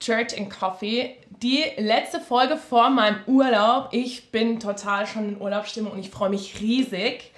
[0.00, 1.16] Church and Coffee.
[1.42, 3.88] Die letzte Folge vor meinem Urlaub.
[3.92, 7.30] Ich bin total schon in Urlaubsstimmung und ich freue mich riesig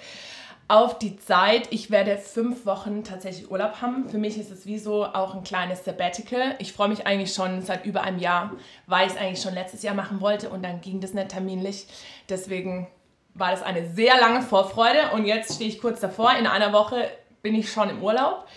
[0.69, 1.67] auf die Zeit.
[1.71, 4.09] Ich werde fünf Wochen tatsächlich Urlaub haben.
[4.09, 6.55] Für mich ist es wie so auch ein kleines Sabbatical.
[6.59, 8.53] Ich freue mich eigentlich schon seit über einem Jahr,
[8.87, 11.85] weil ich es eigentlich schon letztes Jahr machen wollte und dann ging das nicht terminlich.
[12.29, 12.87] Deswegen
[13.33, 16.33] war das eine sehr lange Vorfreude und jetzt stehe ich kurz davor.
[16.37, 17.09] In einer Woche
[17.41, 18.47] bin ich schon im Urlaub.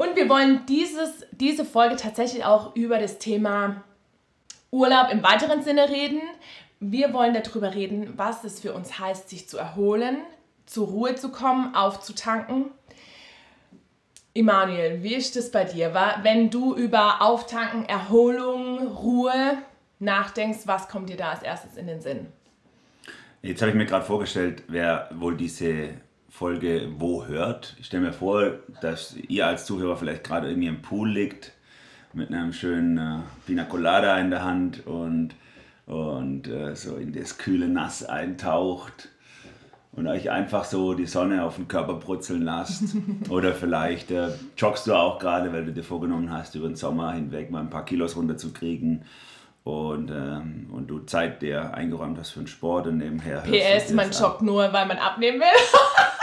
[0.00, 3.84] Und wir wollen dieses, diese Folge tatsächlich auch über das Thema
[4.70, 6.22] Urlaub im weiteren Sinne reden.
[6.78, 10.16] Wir wollen darüber reden, was es für uns heißt, sich zu erholen,
[10.64, 12.70] zur Ruhe zu kommen, aufzutanken.
[14.32, 15.92] Emanuel, wie ist das bei dir?
[16.22, 19.58] Wenn du über Auftanken, Erholung, Ruhe
[19.98, 22.28] nachdenkst, was kommt dir da als erstes in den Sinn?
[23.42, 25.90] Jetzt habe ich mir gerade vorgestellt, wer wohl diese
[26.30, 27.76] Folge Wo hört.
[27.78, 31.52] Ich stelle mir vor, dass ihr als Zuhörer vielleicht gerade irgendwie im Pool liegt
[32.12, 35.34] mit einem schönen äh, Pina Colada in der Hand und,
[35.86, 39.08] und äh, so in das kühle Nass eintaucht
[39.92, 42.96] und euch einfach so die Sonne auf den Körper brutzeln lasst.
[43.28, 47.12] Oder vielleicht äh, joggst du auch gerade, weil du dir vorgenommen hast, über den Sommer
[47.12, 49.04] hinweg mal ein paar Kilos runterzukriegen
[49.64, 54.10] und, ähm, und du Zeit dir eingeräumt hast für den Sport und nebenher PS, man
[54.10, 55.46] joggt nur, weil man abnehmen will.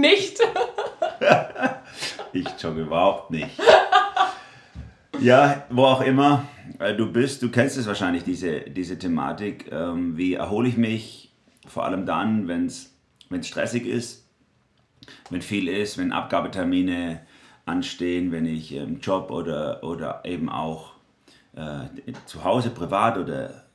[0.00, 0.38] nicht.
[2.32, 3.50] ich jogge überhaupt nicht.
[5.20, 6.46] Ja, wo auch immer
[6.78, 9.70] äh, du bist, du kennst es wahrscheinlich, diese, diese Thematik.
[9.70, 11.30] Ähm, wie erhole ich mich?
[11.66, 12.92] Vor allem dann, wenn es
[13.42, 14.26] stressig ist,
[15.28, 17.20] wenn viel ist, wenn Abgabetermine
[17.66, 20.94] anstehen, wenn ich im Job oder, oder eben auch
[21.54, 23.66] äh, zu Hause privat oder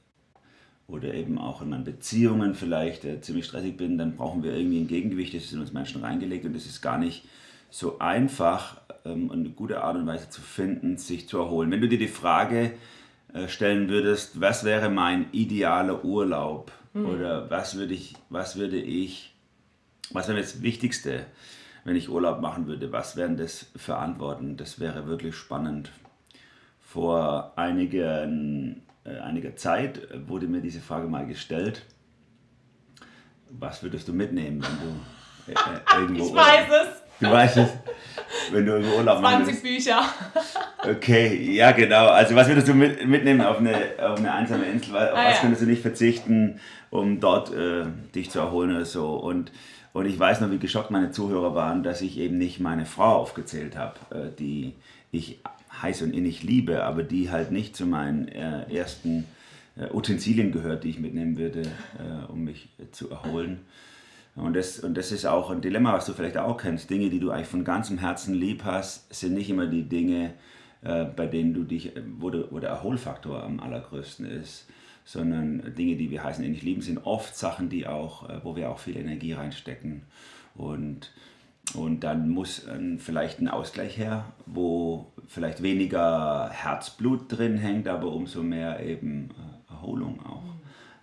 [0.88, 4.80] oder eben auch in meinen Beziehungen vielleicht äh, ziemlich stressig bin, dann brauchen wir irgendwie
[4.80, 5.34] ein Gegengewicht.
[5.34, 7.26] Das ist in uns Menschen reingelegt und es ist gar nicht
[7.70, 11.72] so einfach, ähm, eine gute Art und Weise zu finden, sich zu erholen.
[11.72, 12.72] Wenn du dir die Frage
[13.34, 17.06] äh, stellen würdest, was wäre mein idealer Urlaub mhm.
[17.06, 19.34] oder was würde ich, was würde ich,
[20.12, 21.26] was wäre das Wichtigste,
[21.84, 24.58] wenn ich Urlaub machen würde, was wären das für Antworten?
[24.58, 25.92] Das wäre wirklich spannend.
[26.96, 31.82] Vor einigen äh, einiger Zeit äh, wurde mir diese Frage mal gestellt.
[33.50, 36.26] Was würdest du mitnehmen, wenn du äh, irgendwo.
[36.26, 36.88] ich weiß es.
[37.20, 37.70] Du weißt es.
[38.52, 40.04] Wenn du im Urlaub 20 Bücher.
[40.88, 42.08] Okay, ja genau.
[42.08, 44.96] Also was würdest du mit, mitnehmen auf eine, auf eine einsame Insel?
[44.96, 45.42] Auf ah, was ja.
[45.42, 49.16] könntest du nicht verzichten, um dort äh, dich zu erholen oder so?
[49.16, 49.52] Und,
[49.92, 53.18] und ich weiß noch, wie geschockt meine Zuhörer waren, dass ich eben nicht meine Frau
[53.18, 54.76] aufgezählt habe, äh, die
[55.12, 55.40] ich
[55.82, 59.26] heiß und innig liebe, aber die halt nicht zu meinen äh, ersten
[59.78, 63.60] äh, Utensilien gehört, die ich mitnehmen würde, äh, um mich zu erholen.
[64.36, 66.90] Und das, und das ist auch ein Dilemma, was du vielleicht auch kennst.
[66.90, 70.34] Dinge, die du eigentlich von ganzem Herzen lieb hast, sind nicht immer die Dinge,
[70.82, 74.68] äh, bei denen du dich, wo, der, wo der Erholfaktor am allergrößten ist,
[75.06, 78.70] sondern Dinge, die wir heißen innig lieben, sind oft Sachen, die auch, äh, wo wir
[78.70, 80.02] auch viel Energie reinstecken.
[80.56, 81.12] Und
[81.74, 88.12] und dann muss ähm, vielleicht ein Ausgleich her, wo vielleicht weniger Herzblut drin hängt, aber
[88.14, 90.44] umso mehr eben äh, Erholung auch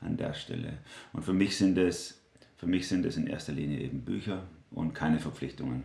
[0.01, 0.79] an der Stelle.
[1.13, 2.23] Und für mich sind es,
[2.57, 5.85] für mich sind es in erster Linie eben Bücher und keine Verpflichtungen.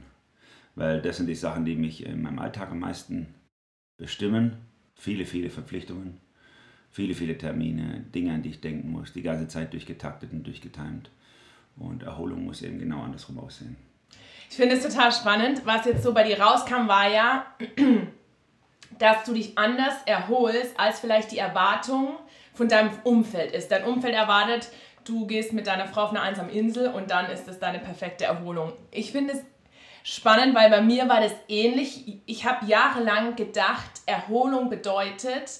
[0.75, 3.33] Weil das sind die Sachen, die mich in meinem Alltag am meisten
[3.97, 4.57] bestimmen.
[4.95, 6.17] Viele, viele Verpflichtungen,
[6.91, 11.09] viele, viele Termine, Dinge, an die ich denken muss, die ganze Zeit durchgetaktet und durchgetimt.
[11.75, 13.75] Und Erholung muss eben genau andersrum aussehen.
[14.49, 15.65] Ich finde es total spannend.
[15.65, 17.45] Was jetzt so bei dir rauskam, war ja,
[18.99, 22.17] dass du dich anders erholst, als vielleicht die Erwartung
[22.53, 23.71] von deinem Umfeld ist.
[23.71, 24.69] Dein Umfeld erwartet,
[25.05, 28.25] du gehst mit deiner Frau auf eine einsame Insel und dann ist das deine perfekte
[28.25, 28.73] Erholung.
[28.91, 29.43] Ich finde es
[30.03, 32.21] spannend, weil bei mir war das ähnlich.
[32.25, 35.51] Ich habe jahrelang gedacht, Erholung bedeutet,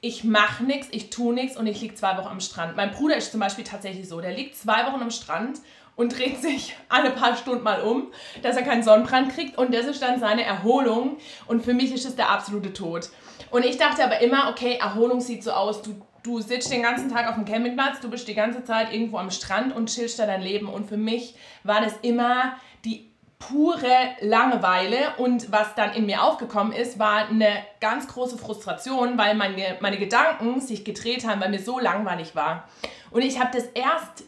[0.00, 2.76] ich mache nichts, ich tue nichts und ich liege zwei Wochen am Strand.
[2.76, 5.58] Mein Bruder ist zum Beispiel tatsächlich so, der liegt zwei Wochen am Strand
[5.96, 9.58] und dreht sich alle paar Stunden mal um, dass er keinen Sonnenbrand kriegt.
[9.58, 11.18] Und das ist dann seine Erholung.
[11.46, 13.10] Und für mich ist es der absolute Tod.
[13.50, 17.10] Und ich dachte aber immer, okay, Erholung sieht so aus, du, du sitzt den ganzen
[17.10, 20.26] Tag auf dem Campingplatz, du bist die ganze Zeit irgendwo am Strand und chillst da
[20.26, 20.68] dein Leben.
[20.68, 21.34] Und für mich
[21.64, 22.54] war das immer
[22.84, 23.10] die
[23.40, 25.16] pure Langeweile.
[25.18, 29.98] Und was dann in mir aufgekommen ist, war eine ganz große Frustration, weil meine, meine
[29.98, 32.68] Gedanken sich gedreht haben, weil mir so langweilig war.
[33.10, 34.24] Und ich habe das erst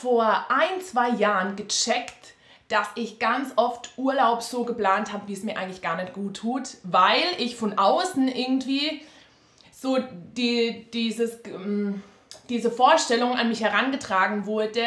[0.00, 2.34] vor ein, zwei Jahren gecheckt,
[2.68, 6.36] dass ich ganz oft Urlaub so geplant habe, wie es mir eigentlich gar nicht gut
[6.36, 9.02] tut, weil ich von außen irgendwie
[9.72, 9.98] so
[10.36, 12.02] die, dieses, ähm,
[12.48, 14.84] diese Vorstellung an mich herangetragen wurde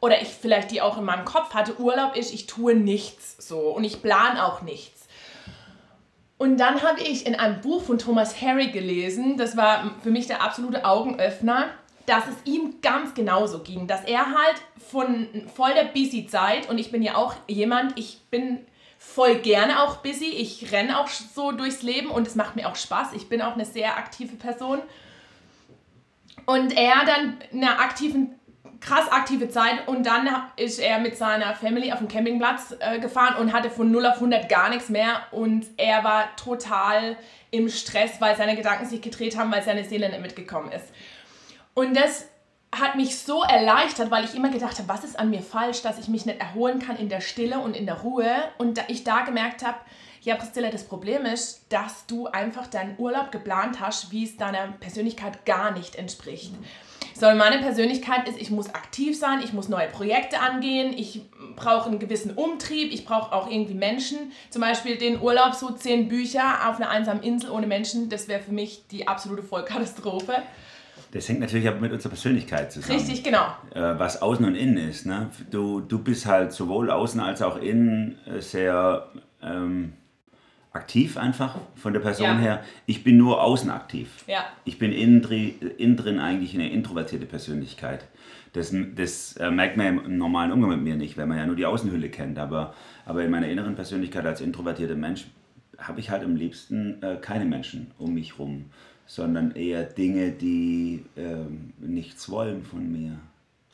[0.00, 3.58] oder ich vielleicht die auch in meinem Kopf hatte, Urlaub ist, ich tue nichts so
[3.70, 5.06] und ich plane auch nichts.
[6.36, 10.26] Und dann habe ich in einem Buch von Thomas Harry gelesen, das war für mich
[10.26, 11.66] der absolute Augenöffner,
[12.10, 14.56] dass es ihm ganz genauso ging, dass er halt
[14.90, 18.66] von voll der busy Zeit und ich bin ja auch jemand, ich bin
[18.98, 22.74] voll gerne auch busy, ich renne auch so durchs Leben und es macht mir auch
[22.74, 23.12] Spaß.
[23.14, 24.80] Ich bin auch eine sehr aktive Person.
[26.46, 28.34] Und er dann in einer aktiven,
[28.80, 33.36] krass aktive Zeit und dann ist er mit seiner Family auf dem Campingplatz äh, gefahren
[33.36, 37.16] und hatte von 0 auf 100 gar nichts mehr und er war total
[37.52, 40.92] im Stress, weil seine Gedanken sich gedreht haben, weil seine Seele nicht mitgekommen ist.
[41.74, 42.26] Und das
[42.72, 45.98] hat mich so erleichtert, weil ich immer gedacht habe, was ist an mir falsch, dass
[45.98, 48.30] ich mich nicht erholen kann in der Stille und in der Ruhe.
[48.58, 49.78] Und ich da gemerkt habe,
[50.22, 54.68] ja, Priscilla, das Problem ist, dass du einfach deinen Urlaub geplant hast, wie es deiner
[54.72, 56.52] Persönlichkeit gar nicht entspricht.
[57.14, 61.22] So, meine Persönlichkeit ist, ich muss aktiv sein, ich muss neue Projekte angehen, ich
[61.56, 64.32] brauche einen gewissen Umtrieb, ich brauche auch irgendwie Menschen.
[64.50, 68.40] Zum Beispiel den Urlaub, so zehn Bücher auf einer einsamen Insel ohne Menschen, das wäre
[68.40, 70.42] für mich die absolute Vollkatastrophe.
[71.12, 72.98] Das hängt natürlich aber mit unserer Persönlichkeit zusammen.
[72.98, 73.46] Richtig, genau.
[73.74, 75.06] Äh, was außen und innen ist.
[75.06, 75.30] Ne?
[75.50, 79.08] Du, du bist halt sowohl außen als auch innen äh, sehr
[79.42, 79.94] ähm,
[80.72, 82.38] aktiv einfach von der Person ja.
[82.38, 82.64] her.
[82.86, 84.24] Ich bin nur außen aktiv.
[84.28, 84.44] Ja.
[84.64, 85.22] Ich bin innen,
[85.78, 88.06] innen drin eigentlich eine introvertierte Persönlichkeit.
[88.52, 91.56] Das, das äh, merkt man im normalen Umgang mit mir nicht, wenn man ja nur
[91.56, 92.38] die Außenhülle kennt.
[92.38, 92.74] Aber,
[93.04, 95.26] aber in meiner inneren Persönlichkeit als introvertierter Mensch
[95.76, 98.66] habe ich halt am liebsten äh, keine Menschen um mich herum
[99.10, 103.18] sondern eher Dinge, die ähm, nichts wollen von mir,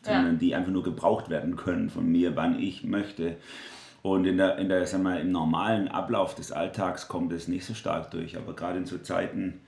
[0.00, 0.38] sondern ja.
[0.38, 3.36] die einfach nur gebraucht werden können von mir, wann ich möchte.
[4.00, 7.66] Und in der, in der, sagen wir, im normalen Ablauf des Alltags kommt es nicht
[7.66, 9.60] so stark durch, aber gerade in so Zeiten,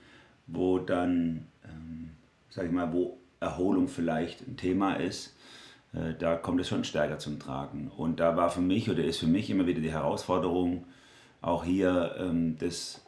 [0.47, 2.09] wo dann, ähm,
[2.49, 5.35] sag ich mal, wo Erholung vielleicht ein Thema ist,
[5.93, 7.91] äh, da kommt es schon stärker zum Tragen.
[7.95, 10.85] Und da war für mich oder ist für mich immer wieder die Herausforderung,
[11.41, 13.05] auch hier ähm, das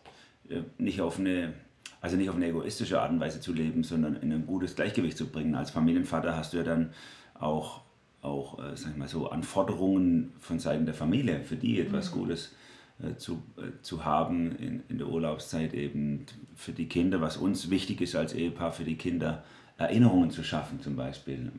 [0.47, 1.55] äh, nicht auf eine
[2.01, 5.17] also nicht auf eine egoistische Art und Weise zu leben, sondern in ein gutes Gleichgewicht
[5.17, 5.55] zu bringen.
[5.55, 6.91] Als Familienvater hast du ja dann
[7.39, 7.81] auch,
[8.21, 12.19] auch äh, sag ich mal so, Anforderungen von Seiten der Familie, für die etwas mhm.
[12.19, 12.55] Gutes
[13.01, 16.25] äh, zu, äh, zu haben in, in der Urlaubszeit eben
[16.55, 19.43] für die Kinder, was uns wichtig ist als Ehepaar, für die Kinder
[19.77, 21.51] Erinnerungen zu schaffen zum Beispiel,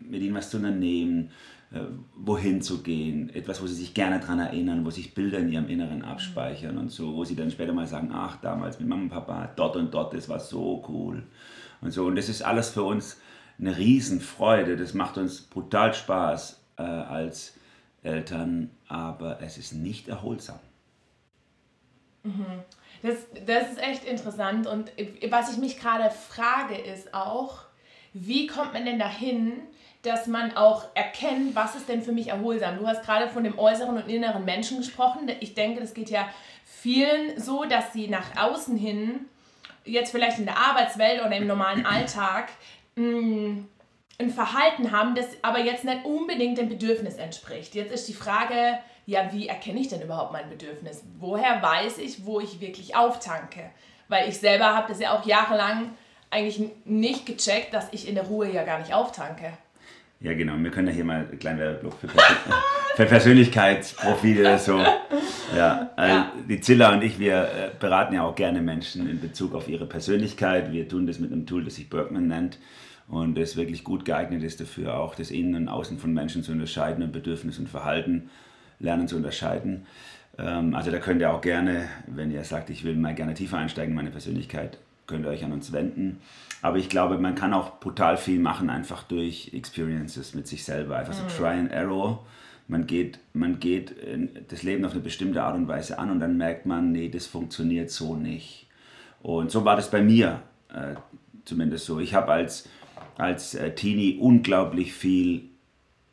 [0.00, 1.30] mit ihnen was zu unternehmen, äh,
[2.16, 5.68] wohin zu gehen, etwas, wo sie sich gerne daran erinnern, wo sich Bilder in ihrem
[5.68, 9.10] Inneren abspeichern und so, wo sie dann später mal sagen, ach, damals mit Mama und
[9.10, 11.22] Papa, dort und dort, das war so cool
[11.80, 12.06] und so.
[12.06, 13.20] Und das ist alles für uns
[13.58, 17.54] eine Riesenfreude, das macht uns brutal Spaß äh, als
[18.02, 20.58] Eltern, aber es ist nicht erholsam.
[22.24, 22.46] Mhm.
[23.02, 23.14] Das,
[23.46, 24.90] das ist echt interessant und
[25.30, 27.60] was ich mich gerade frage ist auch,
[28.12, 29.52] wie kommt man denn dahin,
[30.02, 32.78] dass man auch erkennt, was ist denn für mich erholsam.
[32.78, 35.30] Du hast gerade von dem äußeren und inneren Menschen gesprochen.
[35.40, 36.28] Ich denke, das geht ja
[36.64, 39.26] vielen so, dass sie nach außen hin,
[39.84, 42.48] jetzt vielleicht in der Arbeitswelt oder im normalen Alltag,
[42.96, 43.60] mm,
[44.18, 47.74] ein Verhalten haben, das aber jetzt nicht unbedingt dem Bedürfnis entspricht.
[47.74, 51.02] Jetzt ist die Frage, ja, wie erkenne ich denn überhaupt mein Bedürfnis?
[51.18, 53.70] Woher weiß ich, wo ich wirklich auftanke?
[54.08, 55.90] Weil ich selber habe das ja auch jahrelang
[56.30, 59.52] eigentlich nicht gecheckt, dass ich in der Ruhe ja gar nicht auftanke.
[60.20, 60.52] Ja, genau.
[60.58, 62.36] Wir können ja hier mal einen kleinen Werbeblock für, Persön
[62.96, 64.58] für Persönlichkeitsprofile.
[64.58, 64.78] So.
[65.56, 66.32] Ja, also ja.
[66.46, 69.86] Die Zilla und ich, wir äh, beraten ja auch gerne Menschen in Bezug auf ihre
[69.86, 70.72] Persönlichkeit.
[70.72, 72.58] Wir tun das mit einem Tool, das sich Bergman nennt
[73.08, 76.52] und das wirklich gut geeignet ist dafür, auch das Innen und Außen von Menschen zu
[76.52, 78.28] unterscheiden und Bedürfnis und Verhalten
[78.78, 79.86] lernen zu unterscheiden.
[80.38, 83.56] Ähm, also da könnt ihr auch gerne, wenn ihr sagt, ich will mal gerne tiefer
[83.56, 84.78] einsteigen in meine Persönlichkeit,
[85.10, 86.20] könnt ihr euch an uns wenden.
[86.62, 90.96] Aber ich glaube, man kann auch brutal viel machen, einfach durch Experiences mit sich selber.
[90.96, 91.28] Einfach so mhm.
[91.28, 92.24] Try and Error.
[92.68, 93.96] Man geht, man geht
[94.48, 97.26] das Leben auf eine bestimmte Art und Weise an und dann merkt man, nee, das
[97.26, 98.68] funktioniert so nicht.
[99.22, 100.40] Und so war das bei mir
[100.72, 100.94] äh,
[101.44, 101.98] zumindest so.
[101.98, 102.68] Ich habe als,
[103.18, 105.50] als äh, Teenie unglaublich viel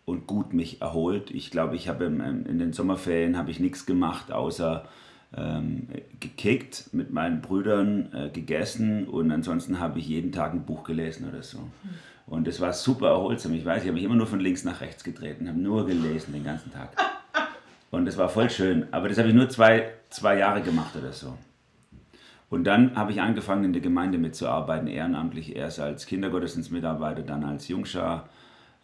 [0.05, 1.29] und gut mich erholt.
[1.31, 4.87] Ich glaube, ich habe in den Sommerferien habe ich nichts gemacht, außer
[5.35, 5.87] ähm,
[6.19, 11.27] gekickt, mit meinen Brüdern äh, gegessen und ansonsten habe ich jeden Tag ein Buch gelesen
[11.27, 11.59] oder so.
[12.25, 13.53] Und das war super erholsam.
[13.53, 15.85] Ich weiß, ich habe mich immer nur von links nach rechts gedreht und habe nur
[15.85, 16.89] gelesen den ganzen Tag.
[17.89, 18.87] Und das war voll schön.
[18.91, 21.37] Aber das habe ich nur zwei, zwei Jahre gemacht oder so.
[22.49, 27.67] Und dann habe ich angefangen, in der Gemeinde mitzuarbeiten, ehrenamtlich, erst als Kindergottesdienstmitarbeiter, dann als
[27.67, 28.29] Jungschar.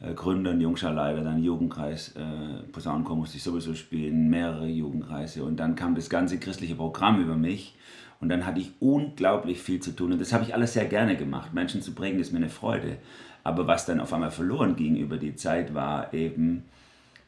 [0.03, 5.75] Äh, Gründer, Jungscharleiter, dann Jugendkreis, äh, Posaunenchor musste ich sowieso spielen, mehrere Jugendkreise und dann
[5.75, 7.75] kam das ganze christliche Programm über mich
[8.19, 11.15] und dann hatte ich unglaublich viel zu tun und das habe ich alles sehr gerne
[11.15, 11.53] gemacht.
[11.53, 12.97] Menschen zu prägen ist mir eine Freude.
[13.45, 16.63] Aber was dann auf einmal verloren ging über die Zeit, war eben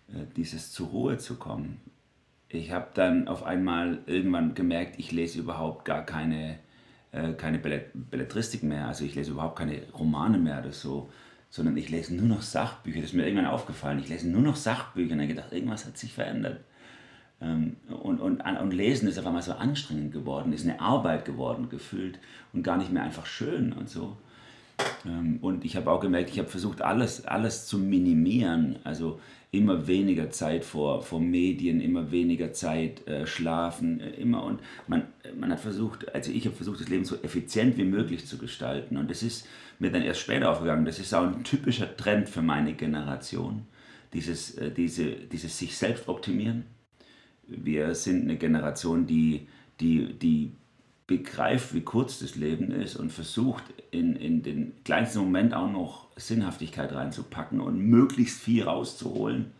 [0.10, 1.82] äh, dieses zur Ruhe zu kommen.
[2.48, 6.60] Ich habe dann auf einmal irgendwann gemerkt, ich lese überhaupt gar keine,
[7.12, 11.10] äh, keine Belletristik mehr, also ich lese überhaupt keine Romane mehr oder so,
[11.56, 13.00] sondern ich lese nur noch Sachbücher.
[13.00, 14.00] Das ist mir irgendwann aufgefallen.
[14.00, 16.60] Ich lese nur noch Sachbücher und habe gedacht, irgendwas hat sich verändert.
[17.40, 21.70] Ähm, und, und, und Lesen ist auf einmal so anstrengend geworden, ist eine Arbeit geworden,
[21.70, 22.20] gefühlt
[22.52, 24.18] und gar nicht mehr einfach schön und so.
[25.06, 28.78] Ähm, und ich habe auch gemerkt, ich habe versucht, alles, alles zu minimieren.
[28.84, 29.20] Also
[29.52, 34.44] immer weniger Zeit vor, vor Medien, immer weniger Zeit äh, schlafen, äh, immer.
[34.44, 35.04] Und man,
[35.38, 38.98] man hat versucht, also ich habe versucht, das Leben so effizient wie möglich zu gestalten.
[38.98, 39.48] Und das ist
[39.80, 40.86] mir dann erst später aufgegangen.
[40.86, 43.66] Das ist auch ein typischer Trend für meine Generation.
[44.14, 46.66] Dieses, äh, diese, dieses sich selbst optimieren.
[47.48, 49.48] Wir sind eine Generation, die,
[49.80, 50.52] die, die
[51.08, 56.08] begreift, wie kurz das Leben ist und versucht, in, in den kleinsten Moment auch noch
[56.16, 59.52] Sinnhaftigkeit reinzupacken und möglichst viel rauszuholen.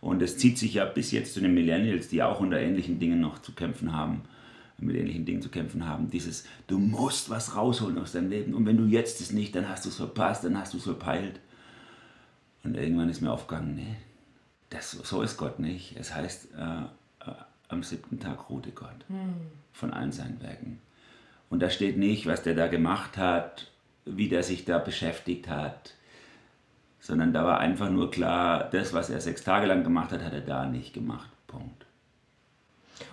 [0.00, 3.20] Und das zieht sich ja bis jetzt zu den Millennials, die auch unter ähnlichen Dingen
[3.20, 4.22] noch zu kämpfen haben,
[4.78, 6.10] mit ähnlichen Dingen zu kämpfen haben.
[6.10, 9.68] Dieses, du musst was rausholen aus deinem Leben und wenn du jetzt es nicht, dann
[9.68, 11.40] hast du es verpasst, dann hast du es verpeilt.
[12.64, 13.96] Und irgendwann ist mir aufgegangen, nee,
[14.70, 15.96] das, so ist Gott nicht.
[15.98, 17.34] Es heißt, äh, äh
[17.72, 19.34] am siebten Tag ruhte Gott hm.
[19.72, 20.80] von allen seinen Werken.
[21.50, 23.70] Und da steht nicht, was der da gemacht hat,
[24.04, 25.94] wie der sich da beschäftigt hat,
[27.00, 30.32] sondern da war einfach nur klar, das, was er sechs Tage lang gemacht hat, hat
[30.32, 31.30] er da nicht gemacht.
[31.46, 31.84] Punkt.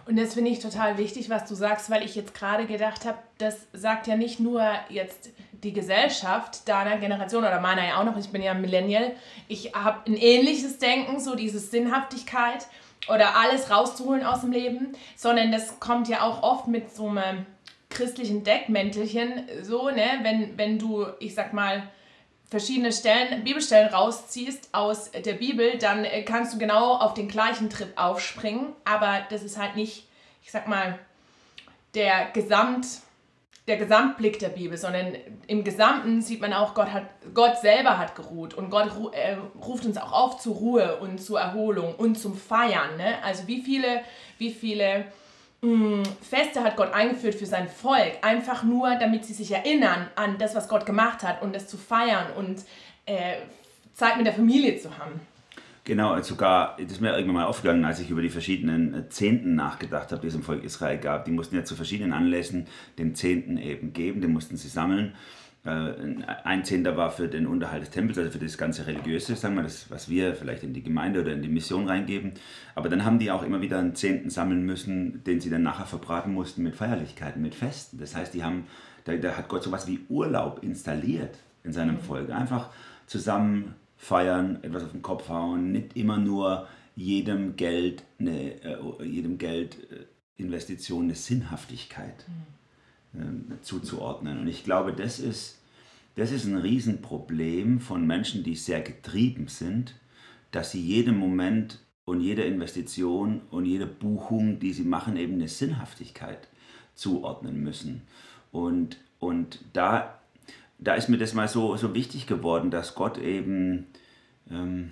[0.05, 3.17] Und das finde ich total wichtig, was du sagst, weil ich jetzt gerade gedacht habe,
[3.37, 8.17] das sagt ja nicht nur jetzt die Gesellschaft deiner Generation oder meiner ja auch noch,
[8.17, 9.11] ich bin ja Millennial,
[9.47, 12.67] ich habe ein ähnliches Denken, so diese Sinnhaftigkeit
[13.09, 17.45] oder alles rauszuholen aus dem Leben, sondern das kommt ja auch oft mit so einem
[17.89, 21.83] christlichen Deckmäntelchen, so, ne, wenn, wenn du, ich sag mal,
[22.49, 27.69] verschiedene Stellen, Bibelstellen rausziehst aus der Bibel, dann äh, kannst du genau auf den gleichen
[27.69, 30.07] Trip aufspringen, aber das ist halt nicht,
[30.43, 30.97] ich sag mal,
[31.95, 32.85] der Gesamt
[33.69, 35.15] der Gesamtblick der Bibel, sondern
[35.47, 39.85] im Gesamten sieht man auch, Gott, hat, Gott selber hat geruht und Gott äh, ruft
[39.85, 42.97] uns auch auf zur Ruhe und zur Erholung und zum Feiern.
[42.97, 43.23] Ne?
[43.23, 44.01] Also wie viele,
[44.39, 45.05] wie viele
[45.61, 50.09] mh, mm, Feste hat Gott eingeführt für sein Volk, einfach nur, damit sie sich erinnern
[50.15, 52.63] an das, was Gott gemacht hat und das zu feiern und
[53.05, 53.35] äh,
[53.93, 55.21] Zeit mit der Familie zu haben.
[55.89, 60.11] Genau, sogar, das ist mir irgendwann mal aufgegangen, als ich über die verschiedenen Zehnten nachgedacht
[60.11, 61.25] habe, die es im Volk Israel gab.
[61.25, 62.67] Die mussten ja zu verschiedenen Anlässen
[62.99, 65.15] den Zehnten eben geben, den mussten sie sammeln.
[65.65, 65.93] Äh,
[66.43, 69.63] ein Zehnter war für den Unterhalt des Tempels, also für das ganze Religiöse, sagen wir,
[69.63, 72.33] das, was wir vielleicht in die Gemeinde oder in die Mission reingeben.
[72.75, 75.87] Aber dann haben die auch immer wieder einen Zehnten sammeln müssen, den sie dann nachher
[75.87, 77.97] verbraten mussten mit Feierlichkeiten, mit Festen.
[77.97, 78.67] Das heißt, die haben,
[79.05, 81.97] da, da hat Gott sowas wie Urlaub installiert in seinem.
[81.97, 82.29] Volk.
[82.29, 82.69] Einfach
[83.07, 89.37] zusammen feiern, etwas auf den Kopf hauen, nicht immer nur jedem Geld eine, äh, jedem
[89.37, 90.05] Geld äh,
[90.37, 92.25] Investition eine Sinnhaftigkeit
[93.13, 93.51] mhm.
[93.51, 94.39] äh, zuzuordnen.
[94.39, 95.59] Und ich glaube, das ist,
[96.15, 99.95] das ist ein Riesenproblem von Menschen, die sehr getrieben sind,
[100.51, 105.49] dass sie jedem Moment und jeder Investition und jeder Buchung, die sie machen, eben eine
[105.49, 106.47] Sinnhaftigkeit
[106.95, 108.01] zuordnen müssen.
[108.51, 110.18] Und, und da
[110.79, 113.87] da ist mir das mal so, so wichtig geworden, dass Gott eben,
[114.49, 114.91] ähm,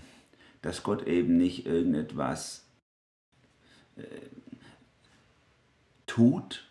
[0.62, 2.66] dass Gott eben nicht irgendetwas
[3.96, 4.04] äh,
[6.06, 6.70] tut,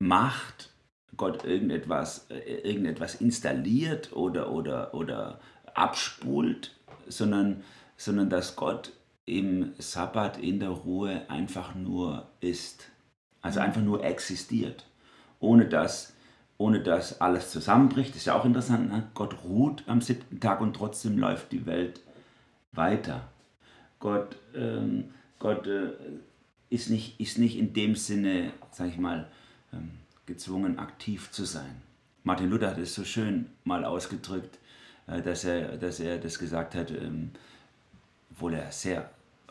[0.00, 0.72] macht,
[1.16, 5.40] Gott irgendetwas, äh, irgendetwas installiert oder, oder, oder
[5.74, 6.74] abspult,
[7.06, 7.62] sondern,
[7.96, 8.92] sondern dass Gott
[9.24, 12.90] im Sabbat in der Ruhe einfach nur ist.
[13.40, 14.84] Also einfach nur existiert,
[15.38, 16.14] ohne dass
[16.58, 18.10] ohne dass alles zusammenbricht.
[18.10, 18.90] Das ist ja auch interessant.
[18.90, 19.04] Ne?
[19.14, 22.00] Gott ruht am siebten Tag und trotzdem läuft die Welt
[22.72, 23.22] weiter.
[24.00, 25.04] Gott, ähm,
[25.38, 25.90] Gott äh,
[26.68, 29.28] ist, nicht, ist nicht in dem Sinne, sag ich mal,
[29.72, 29.90] ähm,
[30.26, 31.82] gezwungen, aktiv zu sein.
[32.24, 34.58] Martin Luther hat es so schön mal ausgedrückt,
[35.06, 37.30] äh, dass, er, dass er das gesagt hat, ähm,
[38.32, 39.10] obwohl er sehr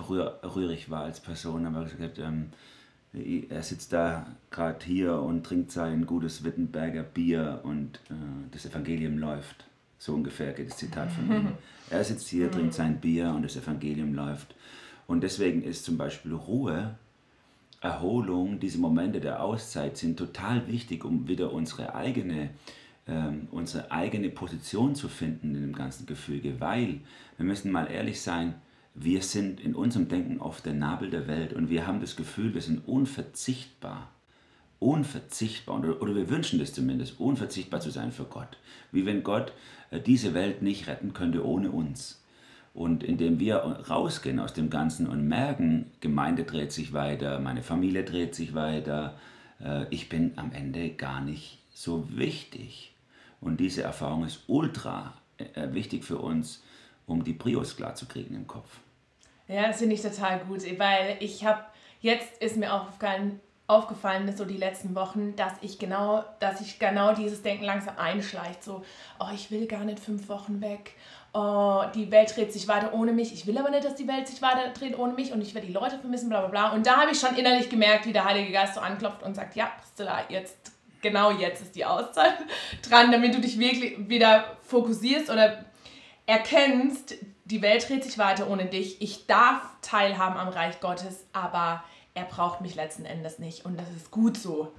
[0.10, 2.52] rühr, rührig war als Person, aber er hat gesagt, ähm,
[3.14, 8.14] er sitzt da gerade hier und trinkt sein gutes Wittenberger Bier und äh,
[8.52, 9.66] das Evangelium läuft.
[9.98, 11.48] So ungefähr geht das Zitat von ihm.
[11.90, 14.56] Er sitzt hier, trinkt sein Bier und das Evangelium läuft.
[15.08, 16.96] Und deswegen ist zum Beispiel Ruhe,
[17.80, 22.50] Erholung, diese Momente der Auszeit sind total wichtig, um wieder unsere eigene,
[23.08, 26.60] ähm, unsere eigene Position zu finden in dem ganzen Gefüge.
[26.60, 27.00] Weil,
[27.38, 28.56] wir müssen mal ehrlich sein,
[29.00, 32.56] wir sind in unserem Denken oft der Nabel der Welt und wir haben das Gefühl,
[32.56, 34.10] wir sind unverzichtbar.
[34.80, 38.58] Unverzichtbar, oder, oder wir wünschen das zumindest, unverzichtbar zu sein für Gott.
[38.92, 39.54] Wie wenn Gott
[39.92, 42.24] äh, diese Welt nicht retten könnte ohne uns.
[42.74, 48.04] Und indem wir rausgehen aus dem Ganzen und merken, Gemeinde dreht sich weiter, meine Familie
[48.04, 49.16] dreht sich weiter,
[49.64, 52.96] äh, ich bin am Ende gar nicht so wichtig.
[53.42, 56.64] Und diese Erfahrung ist ultra äh, wichtig für uns,
[57.06, 58.80] um die Prios klar zu kriegen im Kopf.
[59.48, 61.64] Ja, das finde ich total gut, weil ich habe,
[62.02, 66.80] jetzt ist mir aufgefallen, aufgefallen ist so die letzten Wochen, dass ich genau, dass ich
[66.80, 68.64] genau dieses Denken langsam einschleicht.
[68.64, 68.84] So,
[69.20, 70.94] oh, ich will gar nicht fünf Wochen weg.
[71.34, 73.34] Oh, die Welt dreht sich weiter ohne mich.
[73.34, 75.68] Ich will aber nicht, dass die Welt sich weiter dreht ohne mich und ich werde
[75.68, 76.72] die Leute vermissen, bla bla bla.
[76.74, 79.56] Und da habe ich schon innerlich gemerkt, wie der Heilige Geist so anklopft und sagt,
[79.56, 82.36] ja, Priscilla, jetzt, genau jetzt ist die Auszeit
[82.90, 85.66] dran, damit du dich wirklich wieder fokussierst oder
[86.26, 87.16] erkennst,
[87.50, 89.02] die Welt dreht sich weiter ohne dich.
[89.02, 93.66] Ich darf teilhaben am Reich Gottes, aber er braucht mich letzten Endes nicht.
[93.66, 94.74] Und das ist gut so.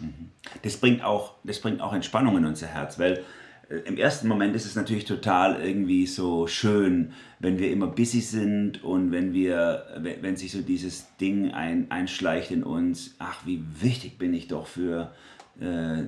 [0.00, 0.30] Mhm.
[0.62, 3.24] Das bringt auch, das bringt auch Entspannung in unser Herz, weil
[3.68, 8.20] äh, im ersten Moment ist es natürlich total irgendwie so schön, wenn wir immer busy
[8.20, 9.86] sind und wenn wir,
[10.20, 14.66] wenn sich so dieses Ding ein, einschleicht in uns, ach, wie wichtig bin ich doch
[14.66, 15.12] für,
[15.60, 16.04] äh,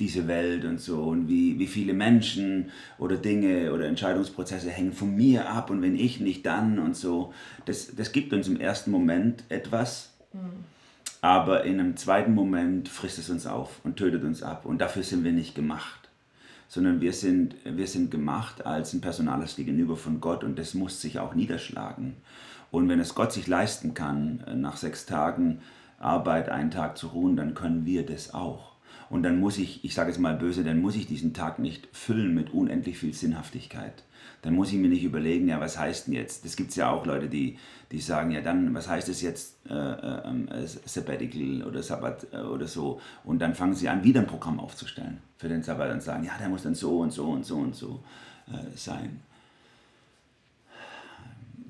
[0.00, 5.14] diese Welt und so und wie, wie viele Menschen oder Dinge oder Entscheidungsprozesse hängen von
[5.14, 7.32] mir ab und wenn ich nicht dann und so.
[7.64, 10.64] Das, das gibt uns im ersten Moment etwas, mhm.
[11.20, 15.04] aber in einem zweiten Moment frisst es uns auf und tötet uns ab und dafür
[15.04, 16.08] sind wir nicht gemacht.
[16.70, 21.00] Sondern wir sind, wir sind gemacht als ein personales Gegenüber von Gott und das muss
[21.00, 22.16] sich auch niederschlagen.
[22.70, 25.60] Und wenn es Gott sich leisten kann, nach sechs Tagen
[25.98, 28.77] Arbeit einen Tag zu ruhen, dann können wir das auch.
[29.10, 31.88] Und dann muss ich, ich sage es mal böse, dann muss ich diesen Tag nicht
[31.92, 34.04] füllen mit unendlich viel Sinnhaftigkeit.
[34.42, 36.44] Dann muss ich mir nicht überlegen, ja, was heißt denn jetzt?
[36.44, 37.58] Das gibt es ja auch Leute, die,
[37.90, 42.68] die sagen, ja, dann, was heißt es jetzt äh, äh, Sabbatical oder Sabbat äh, oder
[42.68, 43.00] so?
[43.24, 46.32] Und dann fangen sie an, wieder ein Programm aufzustellen für den Sabbat und sagen, ja,
[46.38, 48.02] der muss dann so und so und so und so
[48.48, 49.20] äh, sein.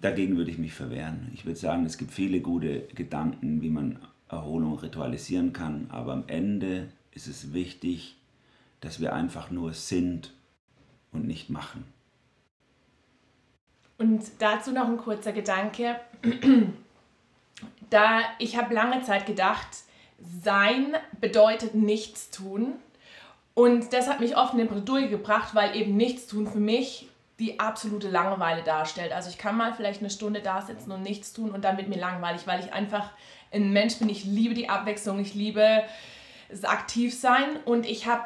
[0.01, 1.29] Dagegen würde ich mich verwehren.
[1.35, 3.99] Ich würde sagen, es gibt viele gute Gedanken, wie man
[4.29, 8.17] Erholung ritualisieren kann, aber am Ende ist es wichtig,
[8.81, 10.33] dass wir einfach nur sind
[11.13, 11.85] und nicht machen.
[13.99, 15.99] Und dazu noch ein kurzer Gedanke.
[17.91, 19.67] da ich habe lange Zeit gedacht,
[20.43, 22.75] sein bedeutet nichts tun.
[23.55, 27.09] Und das hat mich oft in den Bredouille gebracht, weil eben nichts tun für mich
[27.41, 29.13] die absolute Langeweile darstellt.
[29.13, 31.89] Also ich kann mal vielleicht eine Stunde da sitzen und nichts tun und dann wird
[31.89, 33.11] mir langweilig, weil ich einfach
[33.53, 34.09] ein Mensch bin.
[34.09, 35.83] Ich liebe die Abwechslung, ich liebe
[36.65, 38.25] aktiv sein und ich habe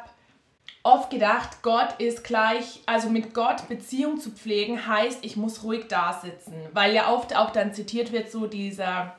[0.83, 5.85] oft gedacht, Gott ist gleich, also mit Gott Beziehung zu pflegen heißt, ich muss ruhig
[5.87, 9.15] da sitzen, weil ja oft auch dann zitiert wird so dieser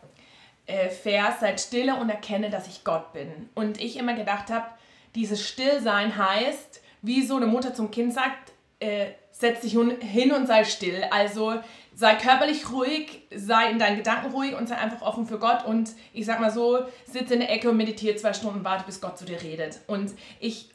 [0.66, 3.48] äh, Vers, seid stille und erkenne, dass ich Gott bin.
[3.54, 4.66] Und ich immer gedacht habe,
[5.14, 10.46] dieses Stillsein heißt, wie so eine Mutter zum Kind sagt, äh, setz dich hin und
[10.46, 11.04] sei still.
[11.10, 11.54] Also
[11.94, 15.64] sei körperlich ruhig, sei in deinen Gedanken ruhig und sei einfach offen für Gott.
[15.64, 19.00] Und ich sag mal so, sitze in der Ecke und meditiere zwei Stunden, warte, bis
[19.00, 19.80] Gott zu dir redet.
[19.87, 20.73] Und ich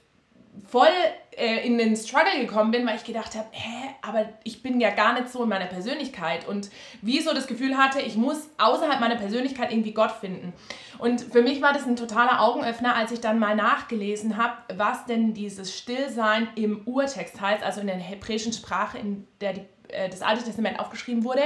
[0.68, 0.88] voll
[1.32, 4.90] äh, in den Struggle gekommen bin, weil ich gedacht habe, hä, aber ich bin ja
[4.90, 6.70] gar nicht so in meiner Persönlichkeit und
[7.02, 10.54] wie so das Gefühl hatte, ich muss außerhalb meiner Persönlichkeit irgendwie Gott finden.
[10.98, 15.06] Und für mich war das ein totaler Augenöffner, als ich dann mal nachgelesen habe, was
[15.06, 20.10] denn dieses Stillsein im Urtext heißt, also in der hebräischen Sprache, in der die, äh,
[20.10, 21.44] das Alte Testament aufgeschrieben wurde.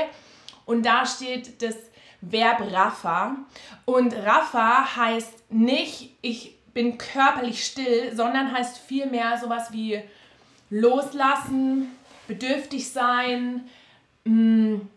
[0.65, 1.75] Und da steht das
[2.21, 3.35] Verb Rapha.
[3.85, 10.01] Und Rapha heißt nicht, ich bin körperlich still, sondern heißt vielmehr sowas wie
[10.69, 11.91] loslassen,
[12.27, 13.69] bedürftig sein,
[14.23, 14.89] mh, mm,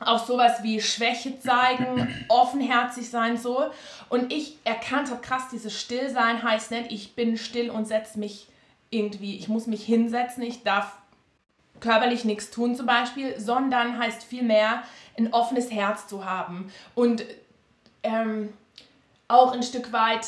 [0.00, 3.70] auch sowas wie Schwäche zeigen, offenherzig sein, so.
[4.08, 8.48] Und ich erkannt habe, krass, dieses Stillsein heißt nicht, ich bin still und setze mich
[8.90, 10.92] irgendwie, ich muss mich hinsetzen, ich darf
[11.80, 14.82] körperlich nichts tun zum Beispiel, sondern heißt vielmehr,
[15.18, 17.24] ein offenes Herz zu haben und
[18.02, 18.52] ähm,
[19.28, 20.26] auch ein Stück weit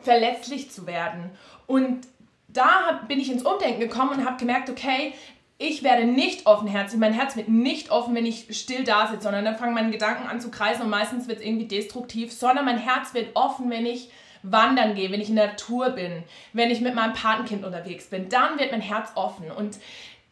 [0.00, 1.30] verletzlich zu werden.
[1.66, 2.06] Und
[2.48, 5.12] da bin ich ins Umdenken gekommen und habe gemerkt, okay,
[5.58, 9.44] ich werde nicht offenherzig, mein Herz wird nicht offen, wenn ich still da sitze, sondern
[9.44, 12.78] dann fangen meine Gedanken an zu kreisen und meistens wird es irgendwie destruktiv, sondern mein
[12.78, 14.10] Herz wird offen, wenn ich
[14.44, 18.28] wandern gehe, wenn ich in der Natur bin, wenn ich mit meinem Patenkind unterwegs bin,
[18.28, 19.78] dann wird mein Herz offen und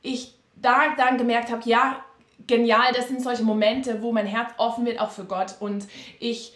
[0.00, 2.04] ich da dann gemerkt habe, ja,
[2.46, 2.92] genial.
[2.94, 5.56] Das sind solche Momente, wo mein Herz offen wird, auch für Gott.
[5.60, 5.86] Und
[6.18, 6.52] ich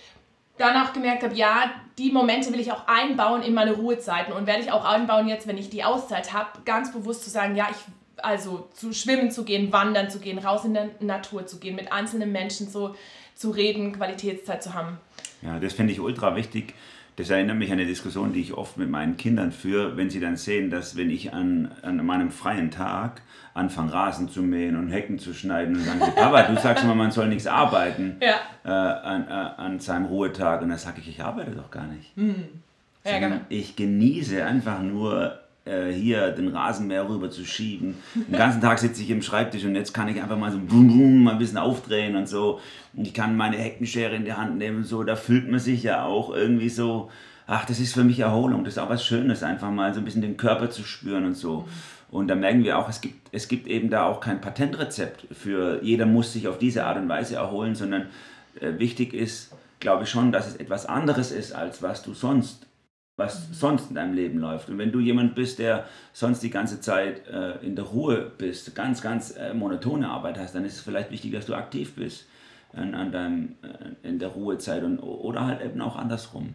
[0.61, 4.47] dann auch gemerkt habe, ja, die Momente will ich auch einbauen in meine Ruhezeiten und
[4.47, 7.69] werde ich auch einbauen jetzt, wenn ich die Auszeit habe, ganz bewusst zu sagen, ja,
[7.71, 7.77] ich
[8.23, 11.91] also zu schwimmen zu gehen, wandern zu gehen, raus in der Natur zu gehen, mit
[11.91, 12.95] einzelnen Menschen so
[13.35, 14.99] zu reden, Qualitätszeit zu haben.
[15.41, 16.75] Ja, das finde ich ultra wichtig.
[17.17, 20.21] Das erinnert mich an eine Diskussion, die ich oft mit meinen Kindern führe, wenn sie
[20.21, 24.91] dann sehen, dass wenn ich an, an meinem freien Tag anfange, Rasen zu mähen und
[24.91, 28.37] Hecken zu schneiden und sagen sie, Papa, du sagst immer, man soll nichts arbeiten ja.
[28.65, 30.63] äh, an, äh, an seinem Ruhetag.
[30.63, 32.17] Und dann sage ich, ich arbeite doch gar nicht.
[32.17, 32.45] Mhm.
[33.05, 33.41] Ja, genau.
[33.49, 37.97] Ich genieße einfach nur äh, hier den Rasenmäher rüber zu schieben.
[38.15, 40.89] Den ganzen Tag sitze ich im Schreibtisch und jetzt kann ich einfach mal so bum,
[40.89, 42.61] bum, mal ein bisschen aufdrehen und so.
[42.95, 45.05] Und ich kann meine Heckenschere in die Hand nehmen und so.
[45.05, 47.11] Da fühlt man sich ja auch irgendwie so,
[47.47, 48.65] ach, das ist für mich Erholung.
[48.65, 51.35] Das ist auch was Schönes, einfach mal so ein bisschen den Körper zu spüren und
[51.35, 51.69] so.
[52.11, 55.83] Und da merken wir auch, es gibt, es gibt eben da auch kein Patentrezept für
[55.83, 58.07] jeder muss sich auf diese Art und Weise erholen, sondern
[58.61, 62.67] äh, wichtig ist, glaube ich schon, dass es etwas anderes ist, als was du sonst
[63.21, 64.69] was sonst in deinem Leben läuft.
[64.69, 68.75] Und wenn du jemand bist, der sonst die ganze Zeit äh, in der Ruhe bist,
[68.75, 72.27] ganz, ganz äh, monotone Arbeit hast, dann ist es vielleicht wichtig, dass du aktiv bist
[72.73, 76.55] an, an deinem, äh, in der Ruhezeit und, oder halt eben auch andersrum.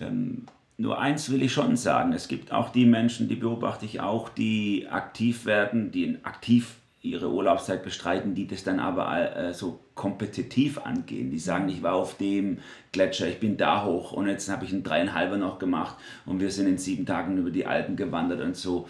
[0.00, 0.46] Ähm,
[0.78, 4.28] nur eins will ich schon sagen, es gibt auch die Menschen, die beobachte ich auch,
[4.28, 6.76] die aktiv werden, die aktiv
[7.10, 11.30] ihre Urlaubszeit bestreiten, die das dann aber äh, so kompetitiv angehen.
[11.30, 12.58] Die sagen, ich war auf dem
[12.92, 16.50] Gletscher, ich bin da hoch und jetzt habe ich einen dreieinhalber noch gemacht und wir
[16.50, 18.88] sind in sieben Tagen über die Alpen gewandert und so.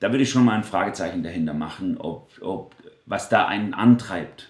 [0.00, 2.74] Da würde ich schon mal ein Fragezeichen dahinter machen, ob, ob
[3.06, 4.48] was da einen antreibt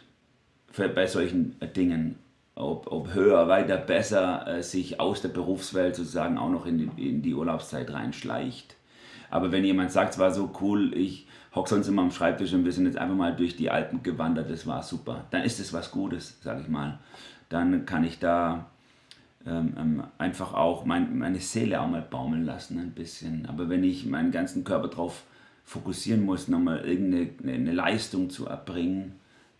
[0.70, 2.16] für, bei solchen Dingen.
[2.54, 7.08] Ob, ob höher, weiter, besser äh, sich aus der Berufswelt sozusagen auch noch in die,
[7.08, 8.74] in die Urlaubszeit reinschleicht.
[9.30, 12.64] Aber wenn jemand sagt, es war so cool, ich hocke sonst immer am Schreibtisch und
[12.64, 15.24] wir sind jetzt einfach mal durch die Alpen gewandert, das war super.
[15.30, 16.98] Dann ist es was Gutes, sage ich mal.
[17.48, 18.66] Dann kann ich da
[19.46, 23.46] ähm, ähm, einfach auch mein, meine Seele auch mal baumeln lassen ein bisschen.
[23.46, 25.24] Aber wenn ich meinen ganzen Körper darauf
[25.64, 29.12] fokussieren muss, nochmal irgendeine eine Leistung zu erbringen,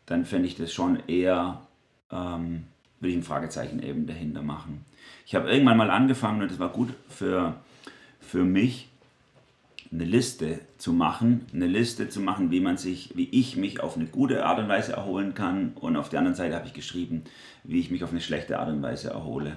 [0.06, 1.60] dann fände ich das schon eher,
[2.10, 2.64] ähm,
[3.00, 4.84] will ich ein Fragezeichen eben dahinter machen.
[5.26, 7.54] Ich habe irgendwann mal angefangen und das war gut für,
[8.20, 8.87] für mich,
[9.90, 13.96] eine Liste zu machen, eine Liste zu machen, wie man sich, wie ich mich auf
[13.96, 15.72] eine gute Art und Weise erholen kann.
[15.80, 17.24] Und auf der anderen Seite habe ich geschrieben,
[17.64, 19.56] wie ich mich auf eine schlechte Art und Weise erhole.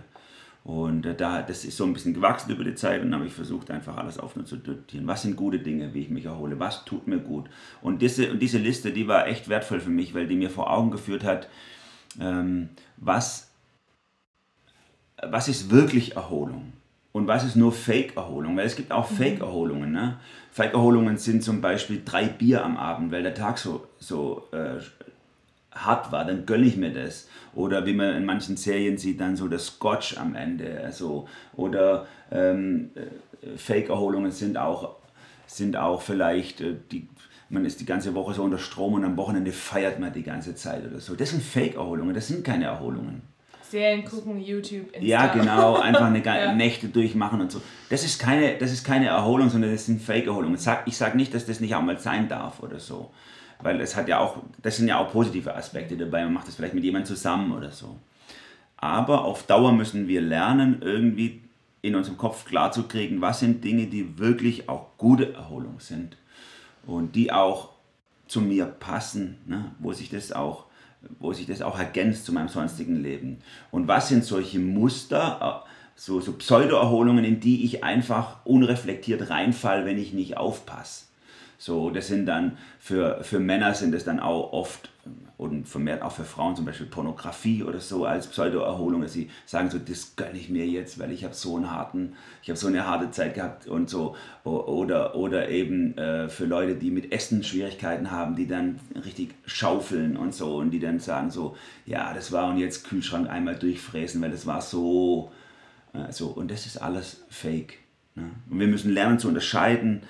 [0.64, 3.34] Und äh, da, das ist so ein bisschen gewachsen über die Zeit und habe ich
[3.34, 5.08] versucht, einfach alles auf zu dotieren.
[5.08, 6.60] Was sind gute Dinge, wie ich mich erhole?
[6.60, 7.50] Was tut mir gut?
[7.82, 10.72] Und diese, und diese Liste, die war echt wertvoll für mich, weil die mir vor
[10.72, 11.50] Augen geführt hat,
[12.20, 13.52] ähm, was,
[15.22, 16.74] was ist wirklich Erholung?
[17.12, 18.56] Und was ist nur Fake-Erholung?
[18.56, 19.16] Weil es gibt auch mhm.
[19.16, 19.92] Fake-Erholungen.
[19.92, 20.18] Ne?
[20.52, 24.80] Fake-Erholungen sind zum Beispiel drei Bier am Abend, weil der Tag so, so äh,
[25.74, 27.28] hart war, dann gönne ich mir das.
[27.54, 30.82] Oder wie man in manchen Serien sieht, dann so das Scotch am Ende.
[30.84, 34.96] Also, oder ähm, äh, Fake-Erholungen sind auch,
[35.48, 37.10] sind auch vielleicht, äh, die,
[37.50, 40.56] man ist die ganze Woche so unter Strom und am Wochenende feiert man die ganze
[40.56, 41.16] Zeit oder so.
[41.16, 43.22] Das sind Fake-Erholungen, das sind keine Erholungen.
[43.72, 45.02] Serien gucken, YouTube, Insta.
[45.02, 46.54] Ja, genau, einfach eine ja.
[46.54, 47.62] Nächte durchmachen und so.
[47.90, 50.60] Das ist keine, das ist keine Erholung, sondern das sind Fake-Erholungen.
[50.86, 53.12] Ich sage nicht, dass das nicht auch mal sein darf oder so.
[53.62, 56.24] Weil es hat ja auch, das sind ja auch positive Aspekte dabei.
[56.24, 57.96] Man macht das vielleicht mit jemandem zusammen oder so.
[58.78, 61.42] Aber auf Dauer müssen wir lernen, irgendwie
[61.82, 66.18] in unserem Kopf klarzukriegen, was sind Dinge, die wirklich auch gute Erholung sind
[66.86, 67.70] und die auch
[68.28, 69.72] zu mir passen, ne?
[69.80, 70.66] wo sich das auch
[71.20, 73.40] wo sich das auch ergänzt zu meinem sonstigen Leben.
[73.72, 79.86] Und was sind solche Muster, äh, so, so Pseudo-Erholungen, in die ich einfach unreflektiert reinfall,
[79.86, 81.06] wenn ich nicht aufpasse?
[81.62, 84.90] So, das sind dann für, für Männer sind es dann auch oft
[85.38, 89.70] und vermehrt auch für Frauen zum Beispiel Pornografie oder so als Pseudo-Erholung, dass sie sagen
[89.70, 92.66] so, das gönne ich mir jetzt, weil ich habe so einen harten, ich habe so
[92.66, 97.44] eine harte Zeit gehabt und so oder oder eben äh, für Leute, die mit Essen
[97.44, 102.32] Schwierigkeiten haben, die dann richtig schaufeln und so und die dann sagen so, ja, das
[102.32, 105.32] war und jetzt Kühlschrank einmal durchfräsen, weil das war so
[105.94, 107.78] äh, so und das ist alles Fake.
[108.16, 108.32] Ne?
[108.50, 110.02] Und wir müssen lernen zu unterscheiden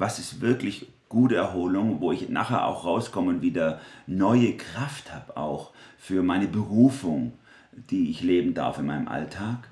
[0.00, 5.36] was ist wirklich gute Erholung, wo ich nachher auch rauskomme und wieder neue Kraft habe,
[5.36, 7.34] auch für meine Berufung,
[7.72, 9.68] die ich leben darf in meinem Alltag.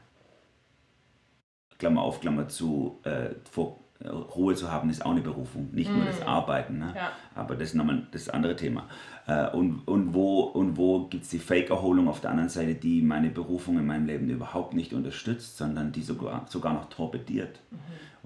[1.78, 5.96] Klammer auf, Klammer zu, äh, vor, Ruhe zu haben, ist auch eine Berufung, nicht mm.
[5.96, 6.28] nur das mm.
[6.28, 6.92] Arbeiten, ne?
[6.94, 7.10] Ja.
[7.34, 8.88] aber das ist nochmal das andere Thema.
[9.26, 13.02] Äh, und, und wo, und wo gibt es die Fake-Erholung auf der anderen Seite, die
[13.02, 17.58] meine Berufung in meinem Leben überhaupt nicht unterstützt, sondern die sogar, sogar noch torpediert.
[17.70, 17.78] Mhm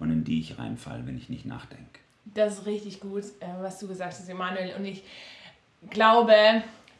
[0.02, 2.00] und in die ich reinfalle, wenn ich nicht nachdenke.
[2.24, 4.74] Das ist richtig gut, äh, was du gesagt hast, Emanuel.
[4.76, 5.02] Und ich,
[5.90, 6.34] glaube,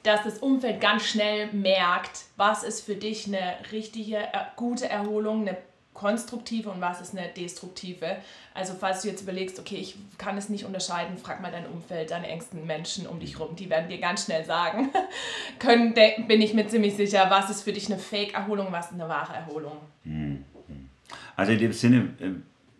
[0.02, 5.42] dass das Umfeld ganz schnell merkt, was ist für dich eine richtige, äh, gute Erholung,
[5.42, 5.56] eine
[5.94, 8.16] konstruktive und was ist eine destruktive.
[8.54, 12.10] Also falls du jetzt überlegst, okay, ich kann es nicht unterscheiden, frag mal dein Umfeld,
[12.10, 14.90] deine engsten Menschen um dich rum, die werden dir ganz schnell sagen,
[15.58, 19.08] können, bin ich mir ziemlich sicher, was ist für dich eine Fake-Erholung, was ist eine
[19.08, 19.78] wahre Erholung.
[20.04, 20.88] Hm, hm.
[21.36, 22.30] Also in dem Sinne äh,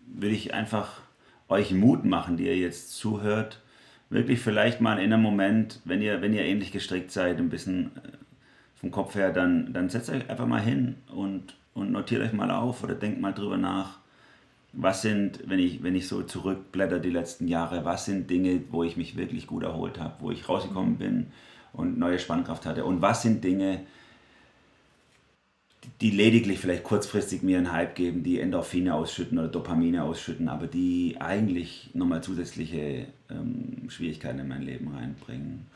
[0.07, 1.03] will ich einfach
[1.49, 3.61] euch Mut machen, die ihr jetzt zuhört,
[4.09, 7.97] wirklich vielleicht mal in einem Moment, wenn ihr, wenn ihr ähnlich gestrickt seid, ein bisschen
[7.97, 8.17] äh,
[8.77, 12.51] vom Kopf her, dann, dann setzt euch einfach mal hin und, und notiert euch mal
[12.51, 13.99] auf oder denkt mal drüber nach.
[14.75, 18.85] Was sind, wenn ich, wenn ich so zurückblätter die letzten Jahre, was sind Dinge, wo
[18.85, 21.27] ich mich wirklich gut erholt habe, wo ich rausgekommen bin
[21.73, 22.85] und neue Spannkraft hatte?
[22.85, 23.83] Und was sind Dinge,
[26.01, 30.67] die lediglich vielleicht kurzfristig mir einen Hype geben, die Endorphine ausschütten oder Dopamine ausschütten, aber
[30.67, 35.67] die eigentlich nochmal zusätzliche ähm, Schwierigkeiten in mein Leben reinbringen.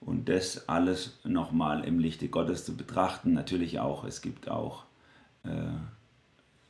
[0.00, 3.32] Und das alles nochmal im Lichte Gottes zu betrachten.
[3.32, 4.84] Natürlich auch, es gibt auch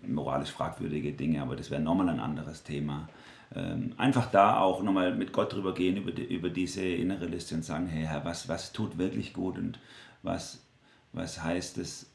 [0.07, 3.09] moralisch fragwürdige Dinge, aber das wäre nochmal ein anderes Thema.
[3.55, 7.55] Ähm, einfach da auch nochmal mit Gott drüber gehen, über, die, über diese innere Liste
[7.55, 9.79] und sagen, hey Herr, was, was tut wirklich gut und
[10.23, 10.65] was,
[11.13, 12.11] was heißt es,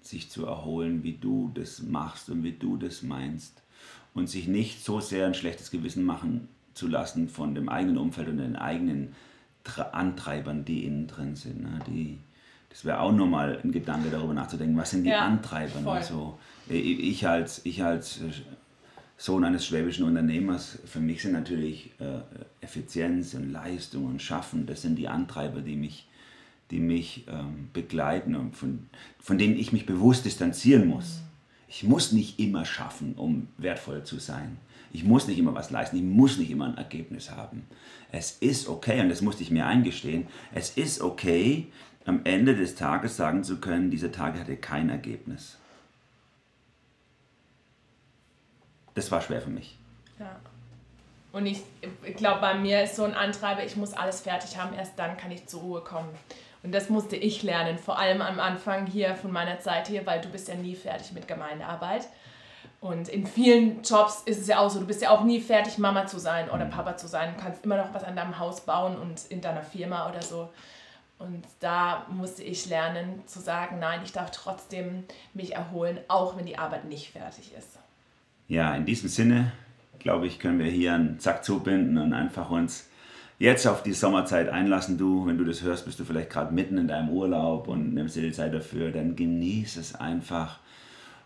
[0.00, 3.62] sich zu erholen, wie du das machst und wie du das meinst.
[4.14, 8.28] Und sich nicht so sehr ein schlechtes Gewissen machen zu lassen von dem eigenen Umfeld
[8.28, 9.14] und den eigenen
[9.92, 11.62] Antreibern, die innen drin sind.
[11.62, 11.78] Ne?
[11.86, 12.18] Die,
[12.78, 15.90] das wäre auch nochmal ein Gedanke darüber nachzudenken, was sind die ja, Antreiber?
[15.90, 16.38] Also,
[16.68, 18.30] ich, als, ich als äh,
[19.16, 22.20] Sohn eines schwäbischen Unternehmers, für mich sind natürlich äh,
[22.60, 26.06] Effizienz und Leistung und Schaffen, das sind die Antreiber, die mich
[26.70, 28.88] die mich ähm, begleiten und von,
[29.18, 31.22] von denen ich mich bewusst distanzieren muss.
[31.66, 34.58] Ich muss nicht immer schaffen, um wertvoll zu sein.
[34.92, 37.66] Ich muss nicht immer was leisten, ich muss nicht immer ein Ergebnis haben.
[38.10, 41.68] Es ist okay, und das musste ich mir eingestehen, es ist okay,
[42.06, 45.58] am Ende des Tages sagen zu können, dieser Tag hatte kein Ergebnis.
[48.94, 49.78] Das war schwer für mich.
[50.18, 50.40] Ja.
[51.32, 51.62] Und ich,
[52.02, 55.16] ich glaube, bei mir ist so ein Antreiber, ich muss alles fertig haben, erst dann
[55.16, 56.08] kann ich zur Ruhe kommen.
[56.62, 60.20] Und das musste ich lernen, vor allem am Anfang hier von meiner Zeit hier, weil
[60.20, 62.08] du bist ja nie fertig mit Gemeindearbeit.
[62.80, 65.78] Und in vielen Jobs ist es ja auch so, du bist ja auch nie fertig,
[65.78, 67.34] Mama zu sein oder Papa zu sein.
[67.36, 70.48] Du kannst immer noch was an deinem Haus bauen und in deiner Firma oder so.
[71.18, 76.46] Und da musste ich lernen zu sagen, nein, ich darf trotzdem mich erholen, auch wenn
[76.46, 77.78] die Arbeit nicht fertig ist.
[78.46, 79.52] Ja, in diesem Sinne,
[79.98, 82.88] glaube ich, können wir hier einen Zack zubinden und einfach uns
[83.40, 84.96] jetzt auf die Sommerzeit einlassen.
[84.96, 88.14] Du, wenn du das hörst, bist du vielleicht gerade mitten in deinem Urlaub und nimmst
[88.14, 90.60] dir die Zeit dafür, dann genieß es einfach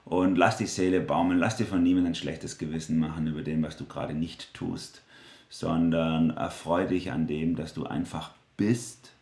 [0.04, 1.38] und lass die Seele baumeln.
[1.38, 5.02] Lass dir von niemandem ein schlechtes Gewissen machen über dem, was du gerade nicht tust,
[5.48, 9.12] sondern erfreu dich an dem, dass du einfach bist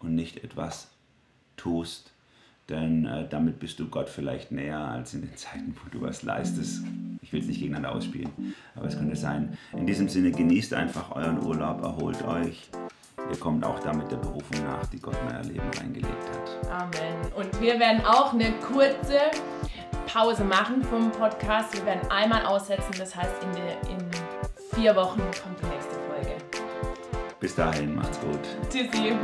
[0.00, 0.88] und nicht etwas
[1.56, 2.12] tust.
[2.68, 6.22] Denn äh, damit bist du Gott vielleicht näher als in den Zeiten, wo du was
[6.24, 6.82] leistest.
[7.22, 9.56] Ich will es nicht gegeneinander ausspielen, aber es könnte sein.
[9.72, 12.68] In diesem Sinne genießt einfach euren Urlaub, erholt euch.
[13.30, 16.70] Ihr kommt auch damit der Berufung nach, die Gott in euer Leben reingelegt hat.
[16.70, 17.32] Amen.
[17.36, 19.18] Und wir werden auch eine kurze
[20.06, 21.76] Pause machen vom Podcast.
[21.76, 24.10] Wir werden einmal aussetzen, das heißt in, de, in
[24.74, 26.36] vier Wochen kommt die nächste Folge.
[27.40, 28.40] Bis dahin, macht's gut.
[28.70, 29.16] Tschüssi.